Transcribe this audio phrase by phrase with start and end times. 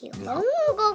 [0.00, 0.42] 日本語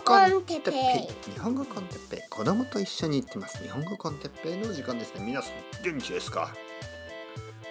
[0.06, 1.34] コンテッペイ。
[1.34, 2.30] 日本語コンテッペイ。
[2.30, 3.62] 子供と一緒に行ってます。
[3.62, 5.26] 日本語コンテッペイの時間ですね。
[5.26, 6.56] 皆さん元気ですか？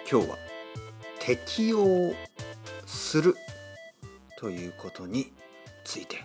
[0.07, 0.37] 今日は
[1.19, 2.13] 適用
[2.85, 3.35] する
[4.37, 5.33] ということに
[5.83, 6.17] ついて。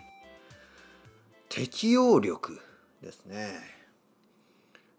[1.48, 2.60] 適応力
[3.00, 3.48] ですね。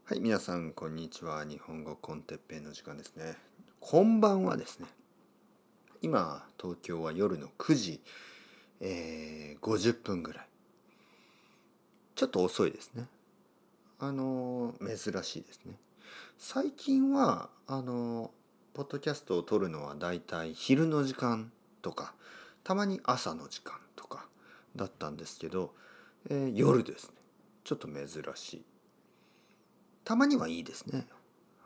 [0.05, 1.45] はい皆さんこんにちは。
[1.45, 3.35] 日本語コンテッペイの時間ですね。
[3.79, 4.87] こんばんはですね。
[6.01, 8.01] 今東京は夜の9時。
[8.81, 10.47] えー、50分ぐらい。
[12.15, 13.05] ちょっと遅いですね。
[13.99, 15.77] あの珍しいですね。
[16.37, 18.31] 最近はあの
[18.73, 22.13] ポッドキャストを撮るのはだいたい昼の時間とか
[22.63, 24.27] たまに朝の時間とか
[24.75, 25.73] だったんですけど、
[26.29, 27.15] えー、夜ですね。
[27.63, 28.65] ちょっと珍しい。
[30.05, 31.07] たまにはいいですね。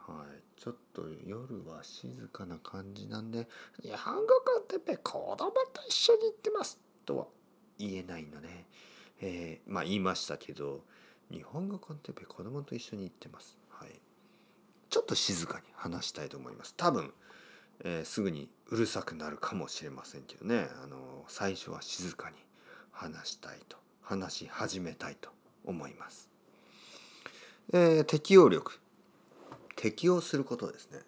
[0.08, 0.44] はい。
[0.64, 3.50] ちょっと夜は静かな感じなんで
[3.84, 7.28] 「日本語コンテッペ子供と一緒に行ってます」とは
[7.78, 8.48] 言えないので、
[9.22, 10.82] えー、まあ言いましたけど
[11.32, 13.58] 日本語コンテンペ子供と一緒に行ってます。
[13.70, 13.90] はい、
[14.90, 16.74] ちょっと静かに話したいと思います。
[16.76, 17.14] 多分、
[17.84, 22.36] えー、すぐにうるさくなるかもしれませんけどねあの最初は静かに
[22.92, 25.30] 話したいと話し始めたいと
[25.66, 26.30] 思います。
[27.72, 28.80] えー、適応力
[29.76, 31.00] 適応することですね。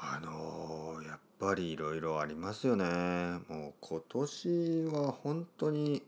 [0.00, 2.84] あのやっぱりいろいろありますよね。
[3.48, 6.02] もう今年は本当に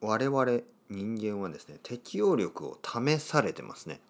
[0.00, 4.00] 我々人間はですね適応力を試されてますね。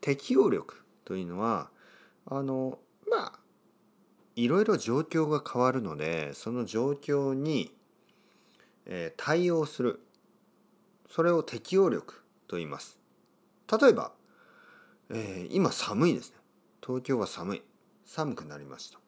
[0.00, 1.70] 適応力というのは
[2.26, 3.32] あのまあ
[4.34, 7.72] いろいろ状況が変わるのでその状況に、
[8.86, 10.00] えー、対応する
[11.08, 12.98] それを適応力と言います。
[13.80, 14.12] 例えば、
[15.10, 16.36] えー、今寒いですね。
[16.84, 17.62] 東京は寒い。
[18.08, 18.98] 寒くなりました。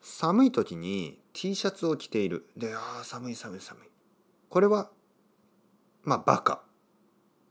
[0.00, 2.44] 寒い時に T シャツを着ている。
[2.56, 3.88] で、ああ、寒い寒い寒い。
[4.48, 4.90] これは、
[6.02, 6.64] まあ、バカ。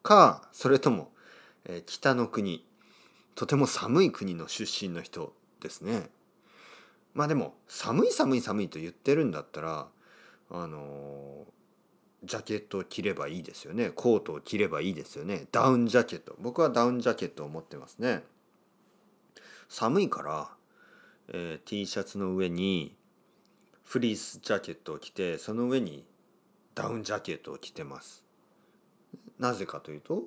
[0.03, 1.13] か、それとも、
[1.63, 2.67] えー、北の国、
[3.35, 6.09] とても寒い国の出身の人ですね。
[7.13, 9.87] まあでも、寒い寒い寒いと言ってるんだったら、
[10.49, 13.91] あのー、ジャケットを着ればいいですよね。
[13.91, 15.47] コートを着ればいいですよね。
[15.53, 16.35] ダウンジャケット。
[16.39, 18.23] 僕はダウンジャケットを持ってますね。
[19.69, 20.51] 寒いから、
[21.33, 22.95] えー、T シャツの上に
[23.83, 26.05] フリースジャケットを着てその上に
[26.75, 28.23] ダウンジャケットを着てます。
[29.39, 30.23] なぜかというと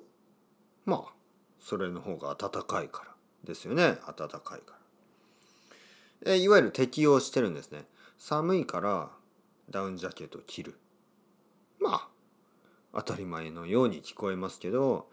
[0.85, 1.13] まあ
[1.59, 3.11] それの方が暖かいから
[3.43, 3.97] ですよね。
[4.17, 4.77] 暖かいか
[6.23, 7.85] ら、えー、いわゆる適応してるんですね。
[8.17, 9.09] 寒いから
[9.69, 10.75] ダウンジャケットを着る。
[11.79, 12.07] まあ
[12.93, 15.07] 当たり前のように聞こえますけど、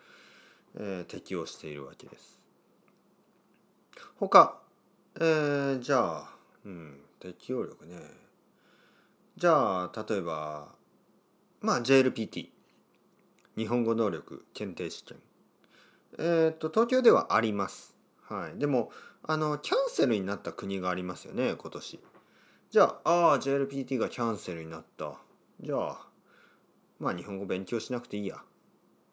[0.76, 2.40] えー、適応しているわけです。
[4.16, 4.61] 他
[5.20, 7.96] えー、じゃあ、うん、適応力ね。
[9.36, 10.74] じゃあ、例えば、
[11.60, 12.48] まあ、JLPT。
[13.56, 15.18] 日本語能力検定試験。
[16.18, 17.94] えっ、と、東京ではあります。
[18.22, 18.58] はい。
[18.58, 18.90] でも、
[19.22, 22.00] あの、キャンセルになった国がありますよね、今年。
[22.70, 25.18] じゃあ、ああ、JLPT がキャンセルになった。
[25.60, 26.06] じゃあ、
[26.98, 28.42] まあ、日本語勉強しなくていいや。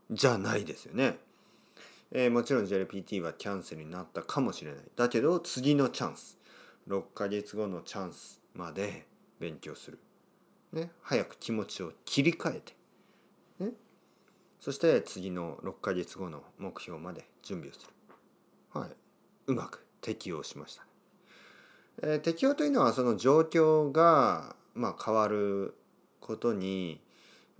[0.10, 1.20] じゃないですよね。
[2.12, 4.82] えー、もちろん JLPT はキャンセルになったかもしれない。
[4.96, 6.40] だけど次のチャンス
[6.88, 9.06] 6ヶ月後のチャンスまで
[9.40, 10.00] 勉強する。
[10.72, 12.76] ね、早く気持ちを切り替えて、
[13.60, 13.72] ね、
[14.60, 17.94] そして次の6ヶ月後の目標まで準備をする。
[18.72, 18.90] はい、
[19.48, 20.86] うまく適応しました、
[22.04, 25.76] えー、適応というのはその状況が、まあ、変わる
[26.20, 27.02] ことに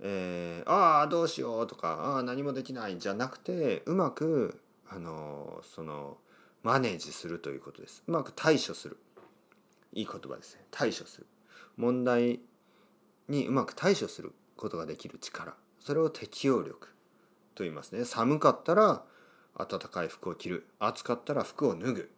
[0.02, 6.16] えー、ああどうしようとかああ何もできないじゃなくてうまくあのその
[6.62, 8.02] マネージするということです。
[8.06, 8.98] うまく対処する。
[9.92, 10.64] いい言葉ですね。
[10.70, 11.26] 対処する。
[11.76, 12.40] 問題
[13.28, 15.54] にうまく対処することができる力。
[15.80, 16.88] それを適応力
[17.54, 18.04] と言いますね。
[18.04, 19.02] 寒かったら
[19.56, 20.66] 暖かい服を着る。
[20.78, 22.10] 暑かったら服を脱ぐ。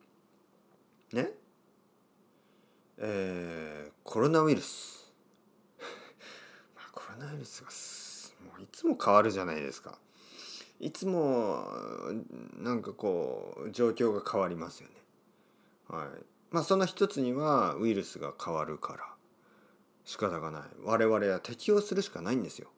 [1.12, 1.30] ね？
[2.98, 5.01] えー、コロナウイルス。
[7.22, 7.68] ロナウイルスが
[8.50, 9.98] もういつも変わるじゃないですか。
[10.80, 11.64] いつも
[12.58, 14.94] なんかこう状況が変わりますよね。
[15.88, 16.06] はい。
[16.50, 19.04] まあその一つにはウイルスが変わるから。
[20.04, 20.62] 仕方がない。
[20.82, 22.68] 我々は適応するしかないんですよ。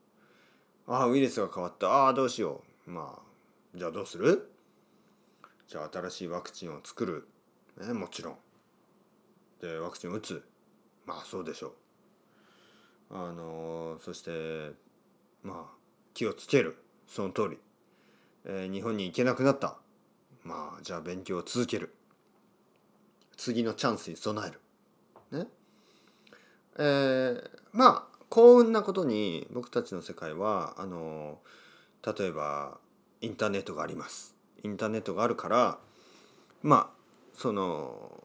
[0.87, 1.89] ああウイルスが変わった。
[1.89, 2.91] ああどうしよう。
[2.91, 3.23] まあ
[3.75, 4.51] じゃあどうする？
[5.67, 7.27] じゃあ新しいワクチンを作る、
[7.81, 8.37] ね、もちろん。
[9.63, 10.45] でワクチンを打つ。
[11.07, 11.73] まあそうでしょう。
[13.15, 14.73] あのそして
[15.45, 15.75] まあ
[16.13, 16.77] 気をつける。
[17.07, 17.59] その通り、
[18.45, 19.77] えー、日本に行けなくなった。
[20.43, 21.95] まあじゃあ勉強を続ける。
[23.37, 25.39] 次のチャンスに備える。
[25.39, 25.47] ね。
[26.77, 31.39] えー、まあ幸運なことに僕たちの世界はあの
[32.05, 32.79] 例えば
[33.21, 34.35] インターネットがあります。
[34.65, 35.79] インターネットがあるから
[36.63, 38.24] まあその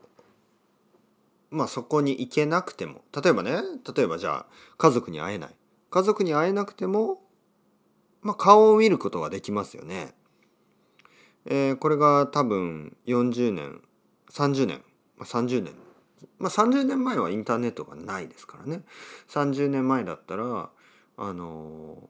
[1.51, 3.01] まあそこに行けなくても。
[3.15, 3.61] 例えばね
[3.95, 5.55] 例えばじゃあ家族に会えない。
[5.89, 7.21] 家族に会えなくても、
[8.21, 10.13] まあ、顔を見ることができますよね。
[11.45, 13.81] えー、これが多分40年
[14.31, 14.83] 30年、
[15.17, 15.73] まあ、30年。
[16.37, 18.83] まあ30年前はインターネットがないですからね。
[19.29, 20.69] 30年前だったら
[21.17, 22.09] あの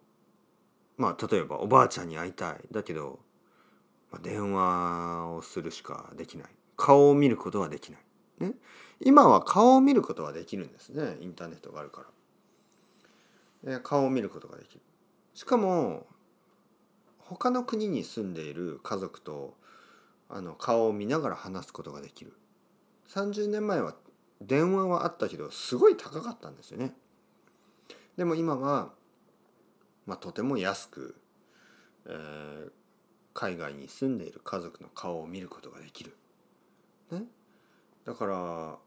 [0.97, 2.57] ー、まあ例えばおばあちゃんに会いたい。
[2.71, 3.19] だけど、
[4.11, 6.47] まあ、電話をするしかできない。
[6.79, 8.53] 顔を見ることはできない、ね、
[9.01, 11.17] 今は顔を見ることはできるんですね。
[11.21, 12.05] インターネットがあるか
[13.63, 14.81] ら、え、顔を見ることができる。
[15.33, 16.05] しかも
[17.17, 19.55] 他の国に住んでいる家族と
[20.27, 22.33] あの顔を見ながら話すことができる。
[23.07, 23.95] 30年前は
[24.41, 26.93] 電話はあったけどすごい高かったんですよね。
[28.17, 28.91] でも今は、
[30.05, 31.15] まあ、とても安く、
[32.05, 32.71] えー、
[33.33, 36.17] 海外に住んでいる家族の顔を見ることができる、
[37.11, 37.23] ね、
[38.03, 38.77] だから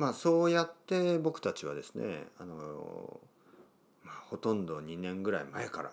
[0.00, 3.20] まあそうやって僕たちはですねあの、
[4.02, 5.92] まあ、ほとんど2年ぐらい前から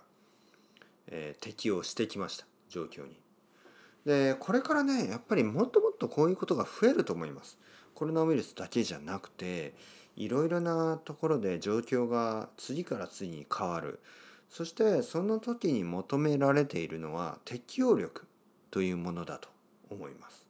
[1.09, 3.17] えー、適応してきました状況に。
[4.05, 7.57] でこれからねやっぱりもっともっとこういうことが増えると思います。
[7.93, 9.73] コロナウイルスだけじゃなくて
[10.15, 13.99] いろいろなところで状況が次から次に変わる
[14.49, 18.27] そしてその時に求められているのは適応力
[18.69, 19.49] というものだと
[19.89, 20.46] 思います。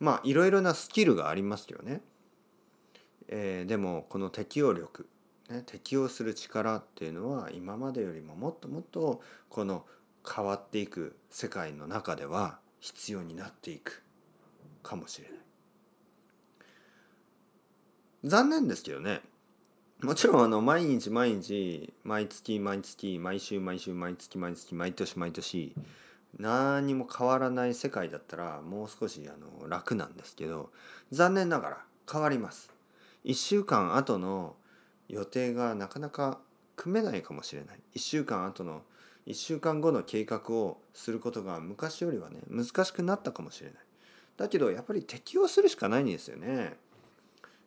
[0.00, 2.00] まあいろいろなスキルがありますよね。
[3.28, 5.08] えー、でもこの適応力
[5.48, 9.84] ね、適応する力っていうのは今までよりももっともっとこの
[10.28, 14.02] 変わっていく世界の中では必要になっていく
[14.82, 15.38] かもしれない。
[18.24, 19.20] 残念ですけどね
[20.02, 25.74] もちろんあの毎日毎日毎月毎月毎週毎週毎月毎月毎年毎年
[26.38, 30.70] 何にも変わらない世界だったらもう少しあの楽なんですけど
[31.10, 32.70] 残念ながら変わります。
[33.24, 34.54] 1週間後の
[35.08, 36.38] 予定がなかなか
[36.76, 37.80] 組めないかもしれない。
[37.94, 38.82] 1週間後の
[39.26, 43.78] 1週間後の計画をすることが昔よりはね難しくなったかもしれない。
[44.36, 46.76] だけどやっぱり適応するしかないんですよね、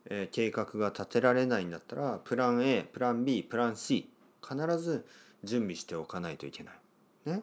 [0.05, 4.09] えー、計画が立てられないんだったらプラン A プラン B プラン C
[4.47, 5.05] 必ず
[5.43, 6.75] 準備しておかないといけない。
[7.25, 7.41] ね、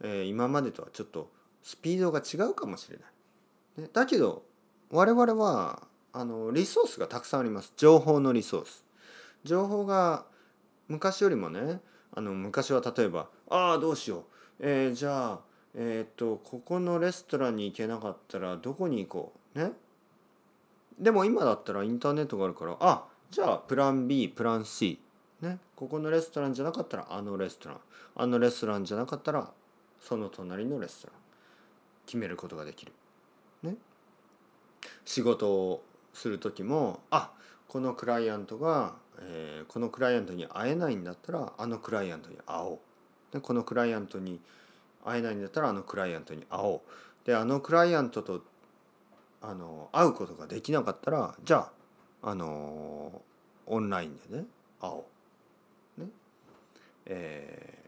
[0.00, 1.30] えー、今までとはちょっと
[1.62, 3.02] スピードが違うかもしれな
[3.78, 4.44] い、ね、だけど
[4.90, 7.72] 我々はあのリソースがたくさんあります。
[7.76, 8.84] 情報のリソース。
[9.44, 10.24] 情報が
[10.88, 11.80] 昔よりもね
[12.14, 14.22] あの昔は例えば「ああどうしよう、
[14.58, 15.40] えー、じゃあ
[15.74, 19.72] えっ、とここのレストランに行けなかったらどこに行こう」ね。
[20.98, 24.98] でも今だったらインターネットがあるからあじゃあプラン B プラン C
[25.42, 25.58] ね。
[25.76, 27.80] ここのレストランじゃなかったらあのレストラン。
[28.16, 29.52] あのレストランじゃなかったら
[30.00, 31.16] その隣のレストラン
[32.06, 32.92] 決めることができる。
[33.62, 33.76] ね。
[35.04, 35.82] 仕事を
[36.14, 37.32] する時もあ
[37.66, 42.78] このクライアントがえー、このクライアントに会えないんだったらあのクライアントに会おう。
[43.32, 44.40] でこのクライアントに
[45.04, 46.80] 会えないんだったらあのクライアントに会おう。
[47.26, 48.42] であのクライアントと
[49.40, 51.68] あの会うことができなかったらじゃ
[52.22, 53.22] ああの
[53.66, 54.44] オンラインでね
[54.80, 55.04] 会お
[55.98, 56.00] う。
[56.00, 56.08] ね。
[57.06, 57.84] え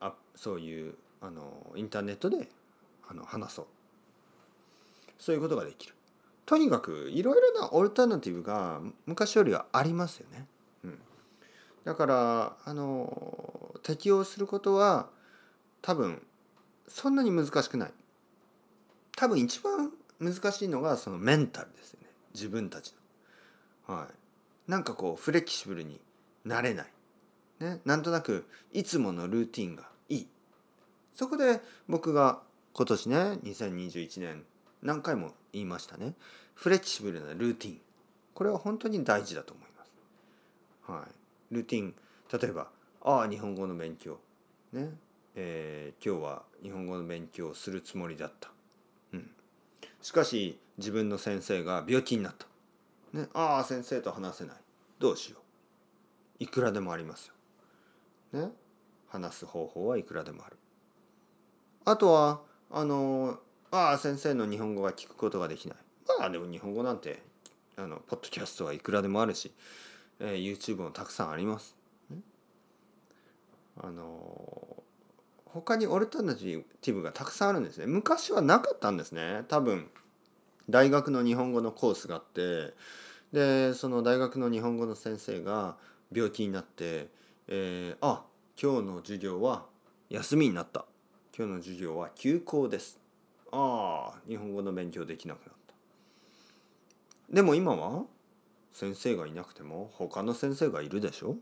[0.00, 0.94] ー、あそういう
[1.26, 2.48] あのインターネットで
[3.08, 3.66] あの話そう。
[5.18, 5.94] そういうことができる。
[6.44, 10.46] とにかくいろいろなオルタナティブが昔よりはありますよね。
[10.84, 10.98] うん。
[11.84, 15.08] だからあの適応することは
[15.80, 16.22] 多分
[16.88, 17.92] そんなに難しくない。
[19.16, 19.90] 多分一番
[20.20, 22.08] 難しいのがそのメンタルですよね。
[22.34, 22.94] 自分たち
[23.88, 23.94] の。
[23.96, 24.70] はい。
[24.70, 26.00] なんかこうフレキシブルに
[26.44, 26.86] なれない。
[27.60, 27.80] ね。
[27.86, 29.93] なんとなくいつものルーティンが
[31.14, 32.40] そこで僕が
[32.72, 34.44] 今年ね2021年
[34.82, 36.14] 何回も言いましたね。
[36.54, 37.80] フレキシブルなルーティン。
[38.34, 39.92] これは本当に大事だと思います。
[40.92, 41.06] は
[41.50, 41.54] い。
[41.54, 41.94] ルーティン。
[42.32, 42.68] 例えば
[43.02, 44.18] ああ日本語の勉強。
[44.72, 44.90] ね。
[45.36, 48.50] えー、今日は日本語の勉強をするつもりだった、
[49.12, 49.28] うん、
[50.00, 52.46] しかし自分の先生が病気になった、
[53.18, 54.56] ね、ああ先生と話せない。
[55.00, 55.38] どうしよ
[56.40, 56.44] う。
[56.44, 57.32] いくらでもあります
[58.32, 58.52] よ、ね、
[59.08, 60.56] 話す方法はいくらでもある。
[61.84, 63.38] あとはあの
[63.70, 65.76] ああ先生の日本語が聞くことができない
[66.18, 67.22] まあでも日本語なんて
[67.76, 69.52] あのポッドキャストはいくらでもあるし
[70.20, 71.76] えー、YouTube もたくさんあります。
[73.76, 74.82] あの
[75.46, 77.86] 他にオルタナティブがたくさんあるんですね。
[77.86, 79.42] 昔はなかったんですね。
[79.48, 79.90] 多分
[80.70, 82.74] 大学の日本語のコースがあって
[83.32, 85.76] でその大学の日本語の先生が
[86.12, 87.08] 病気になって
[87.48, 88.24] 「えー、あ
[88.60, 89.66] 今日の授業は
[90.08, 90.86] 休みになった
[91.36, 93.00] 今日の授業は休校です」
[93.50, 95.74] ああ日本語の勉強できなくなった。
[97.34, 98.04] でも今は
[98.72, 101.36] 先生がいなくても他の先生がいるでしょ？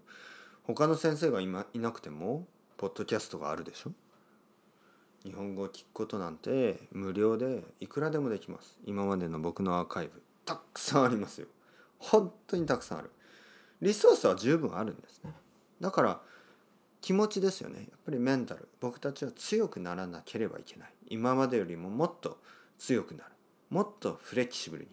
[0.65, 2.47] 他の先生が今いなくても
[2.77, 3.93] ポッドキャストがあるでしょ？
[5.25, 8.79] 日本語を聞くことなんて無料でいくらでもできます。
[8.85, 11.47] 今までの僕のアーカイブたくさんありますよ。
[11.99, 13.11] 本当にたくさんある。
[13.81, 15.33] リソースは十分あるんですね。
[15.81, 16.21] だから
[17.03, 17.81] 気持ちですよね。
[17.81, 18.69] やっぱりメンタル。
[18.81, 20.93] 僕たちは強くならなければいけない。
[21.09, 22.39] 今までよりももっと
[22.79, 23.31] 強くなる。
[23.71, 24.91] もっとフレキシブルに。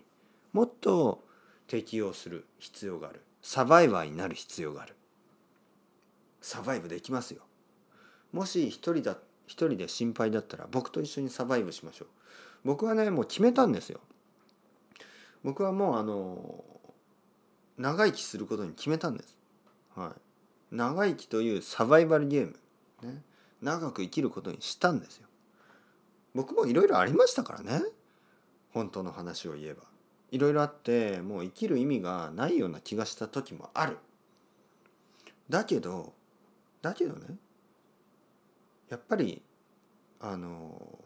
[0.51, 1.23] もっと
[1.67, 3.21] 適応する必要がある。
[3.43, 4.95] サバイバーになる必要がある。
[6.41, 7.43] サバイブできますよ。
[8.33, 12.07] もし一人だ一人で心配だったら僕と一緒にサバイブしましょう。
[12.63, 13.99] 僕はねもう決めたんですよ。
[15.43, 16.63] 僕はもうあの
[17.77, 19.37] 長生きすることに決めたんです。
[19.95, 20.28] はい。
[20.71, 22.59] 長生きというサバイバルゲーム。
[23.03, 23.21] ね。
[23.61, 25.27] 長く生きることにしたんですよ。
[26.33, 27.81] 僕もいろいろありましたからね。
[28.71, 29.83] 本当の話を言えば。
[30.31, 33.97] いろいろあってもう生きる意味がないような気がした時もある。
[35.49, 36.13] だけど
[36.81, 37.37] だけどね。
[38.89, 39.41] やっぱり
[40.19, 40.99] あの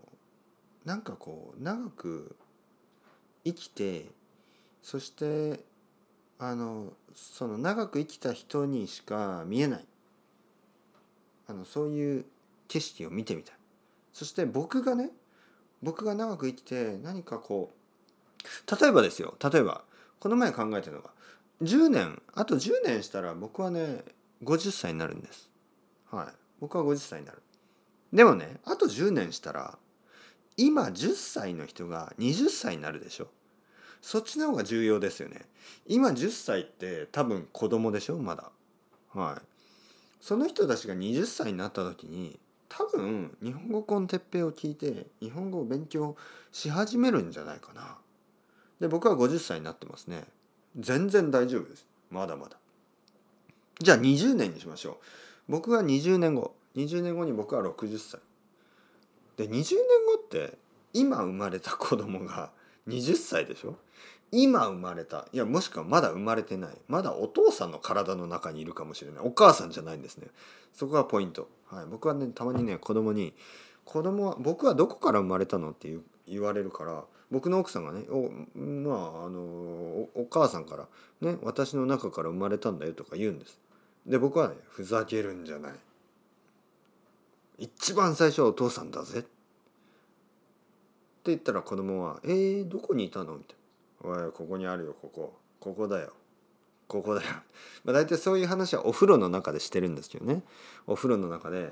[0.86, 2.36] なんかこう長く
[3.46, 4.08] 生きて
[4.82, 5.64] そして
[6.46, 9.86] あのその長く生きた人にしか見えない。
[11.48, 12.26] あのそういう
[12.68, 13.56] 景色を見てみたい。
[14.12, 15.12] そして僕がね
[15.82, 17.72] 僕が長く生きて何かこ
[18.44, 19.36] う例えばですよ。
[19.42, 19.86] 例えば
[20.20, 21.12] この前考えてるのが
[21.62, 24.04] 10年あと10年したら僕はね
[24.44, 25.50] 50歳になるんです。
[26.12, 26.28] はい。
[26.60, 27.42] 僕は50歳になる。
[28.12, 29.78] でもねあと10年したら
[30.58, 33.30] 今10歳の人が20歳になるでしょ。
[34.04, 35.46] そっちの方が重要ですよね。
[35.88, 38.52] 今10歳って多分子供でしょまだ。
[39.14, 39.42] はい。
[40.20, 46.18] その人たちが20歳になった時に多分日本語コンテッペイを聞いて日本語を勉強
[46.52, 47.98] し始めるんじゃないかな。
[48.82, 50.26] で僕は50歳になってますね。
[50.78, 51.88] 全然大丈夫です。
[52.12, 52.58] まだまだ。
[53.80, 54.96] じゃあ20年にしましょう。
[55.48, 56.54] 僕が20年後。
[56.76, 58.20] 20年後に僕は60歳。
[59.38, 60.58] で20年後って
[60.92, 62.52] 今生まれた子供が
[62.88, 63.76] 20歳でしょ？
[64.32, 65.28] 今生まれた。
[65.32, 66.78] いやもしくはまだ生まれてない。
[66.88, 69.24] まだお父さんの体の中にいるかもしれない。
[69.24, 70.28] お母さんじゃないんですね。
[70.74, 73.34] そこがポイント、はい、僕はねたまにね子供に
[73.86, 79.40] 「子供は僕はどこから生まれたの?」って言言われるから僕の奥さんがね「おまああの
[80.16, 80.88] お母さんから
[81.22, 83.60] ね私の中から生まれたんだよ」とか言うんです。
[84.08, 85.74] で僕はねふざけるんじゃない。
[87.60, 89.26] 一番最初はお父さんだぜ。
[91.32, 93.56] 言ったら子供は「えー、どこにいたの?」みたい
[94.10, 95.34] な「おいここにあるよここ。
[95.60, 96.14] ここだよ。
[96.88, 97.28] ここだよ」
[97.86, 100.44] まあ大体そういう話はお風呂の中でしてるんですけどね。
[100.88, 101.72] お風呂の中で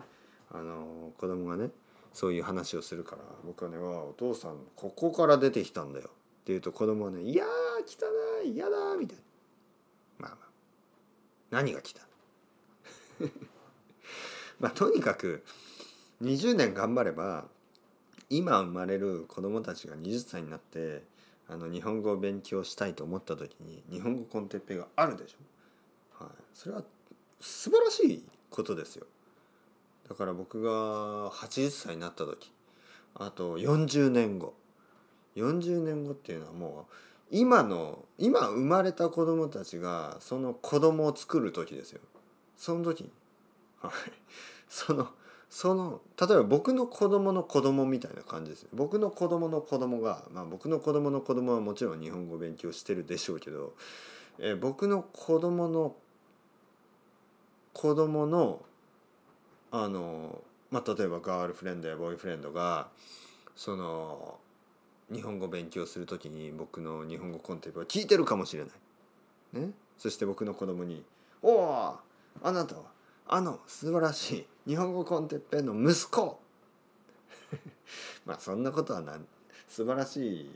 [0.52, 1.72] あの子供がね
[2.14, 6.18] そういう話をするから僕はね「わお父さんここから出てきたんだよ」って
[6.48, 7.50] 言うと子供はね「いやー
[7.84, 9.24] 汚い嫌だ」みたいな。
[10.20, 10.50] まあまあ。
[11.52, 11.98] 何が汚
[13.26, 13.32] い？
[14.60, 15.44] まあとにかく
[16.22, 17.48] 20年頑張れば
[18.32, 21.04] 今生まれる子供たちが20歳になって
[21.50, 26.84] あの日本語を勉強したいと思った時に日本語コンテッペがあるでしょ、はい、それは
[27.42, 29.06] 素晴らしいことですよ。
[30.08, 32.54] だから僕が80歳になった時
[33.16, 34.54] あと40年後。
[35.36, 36.94] 40年後っていうのはもう
[37.32, 42.02] 今の今生まれた子供たちがその子供を作る時ですよ。
[42.58, 43.12] その時に。
[43.82, 43.92] はい。
[44.70, 45.10] その
[45.52, 53.74] その例えば僕の子供の子供みたいな感じです僕の子供の子供がまあ僕の子供の子供はもちろん日本語勉強してるでしょうけど、
[54.40, 55.94] えー、僕の子供の
[57.74, 58.62] 子供の
[59.72, 60.42] あの
[60.72, 62.88] まあ例えばガールフレンドやボーイフレンドが
[63.58, 64.38] その
[65.12, 69.60] 日本語勉強する時に僕の日本語コンテンツを聞いてるかもしれない。
[69.60, 71.04] ね、そして僕の子供に
[71.44, 71.96] 「おお
[72.42, 72.84] あなたは
[73.28, 76.40] あの素晴らしい日本語コンテッペの息子。
[78.26, 79.28] まあそんなことはなん
[79.68, 80.50] 素晴らしい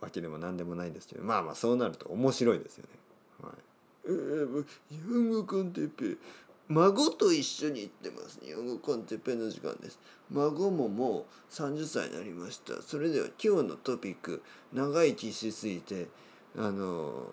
[0.00, 2.90] わけでも何でもないですけどまあまあそうなると面白いですよね。
[3.42, 3.52] はい、
[4.06, 6.16] えー、日本語コンテッペ
[6.68, 8.40] 孫と一緒に行ってます。
[8.44, 10.00] 日本語コンテッペの時間です。
[10.30, 12.82] 孫ももう30歳になりました。
[12.82, 14.42] それでは今日のトピック
[14.72, 16.08] 長生きしすぎて
[16.56, 17.28] あの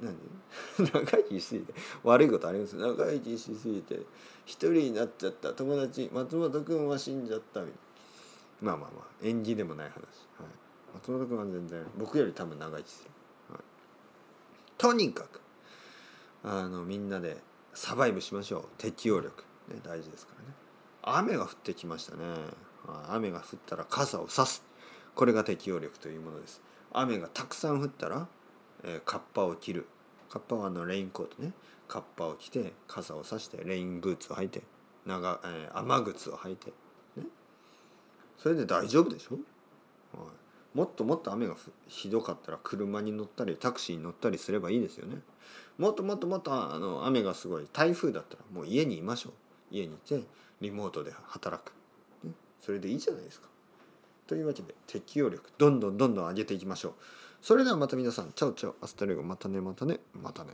[0.00, 0.16] 何？
[0.92, 2.76] 長生きしすぎて悪いことあります？
[2.76, 4.00] 長生きしすぎて
[4.44, 5.52] 一人になっちゃった。
[5.52, 7.76] 友達松本君は死んじゃったみたい
[8.62, 8.70] な。
[8.70, 10.06] まあまあまあ縁起でもない話、はい、
[10.94, 13.10] 松本君は全然僕より多分長生きする、
[13.52, 13.62] はい、
[14.78, 15.40] とにかく
[16.44, 17.42] あのみんなで
[17.74, 18.64] サバイブしましょう。
[18.78, 20.54] 適応力、ね、大事ですからね。
[21.02, 22.22] 雨が降ってきましたね。
[23.08, 24.62] 雨が降ったら傘を差す。
[25.14, 26.62] これが適応力というものです。
[26.92, 28.28] 雨がたくさん降ったら、
[28.84, 29.86] え、カッパを着る。
[30.30, 31.52] カッパはあのレインコートね。
[31.88, 34.62] カッパを着て傘を差してレインブーツを履いて
[35.06, 36.72] 長、えー、雨靴を履いて、
[37.16, 37.24] ね、
[38.38, 39.34] それで大丈夫でしょ、
[40.18, 40.24] は
[40.74, 41.54] い、もっともっと雨が
[41.86, 45.18] ひどかったら車に乗ったりタクシーに乗ったりすればいいですよね。
[45.76, 49.32] もっともっともっとあの雨がすごい台風だったらもう家にいましょう。
[49.70, 50.22] 家にいて
[50.60, 51.72] リモートで働く、
[52.24, 53.48] ね、それでいいじゃないですか。
[54.26, 56.94] というわけで適応力どんどんどんどん上げていきましょう。
[57.44, 60.52] それではまた皆さんチャオチャオ hasta luego またねまたねまたね。